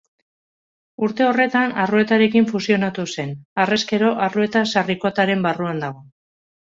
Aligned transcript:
Urte 1.07 1.25
horretan 1.31 1.75
Arruetarekin 1.83 2.49
fusionatu 2.53 3.05
zen; 3.17 3.35
harrezkero 3.65 4.13
Arrueta-Sarrikotaren 4.29 5.45
barruan 5.49 5.85
dago. 5.85 6.03